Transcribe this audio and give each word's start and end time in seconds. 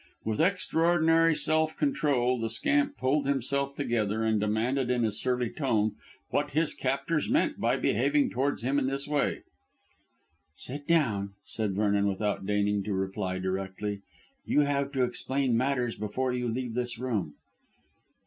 With 0.25 0.41
extraordinary 0.41 1.35
self 1.35 1.77
control 1.77 2.39
the 2.39 2.49
scamp 2.49 2.97
pulled 2.97 3.27
himself 3.27 3.75
together 3.75 4.23
and 4.23 4.39
demanded 4.39 4.89
in 4.89 5.05
a 5.05 5.11
surly 5.11 5.51
tone 5.51 5.93
what 6.31 6.49
his 6.57 6.73
captors 6.73 7.29
meant 7.29 7.59
by 7.59 7.77
behaving 7.77 8.31
towards 8.31 8.63
him 8.63 8.79
in 8.79 8.87
this 8.87 9.07
way. 9.07 9.43
"Sit 10.55 10.87
down," 10.87 11.35
said 11.43 11.75
Vernon 11.75 12.07
without 12.07 12.47
deigning 12.47 12.81
to 12.85 12.93
reply 12.93 13.37
directly; 13.37 14.01
"you 14.43 14.61
have 14.61 14.91
to 14.93 15.03
explain 15.03 15.55
matters 15.55 15.95
before 15.95 16.33
you 16.33 16.47
leave 16.47 16.73
this 16.73 16.97
room." 16.97 17.35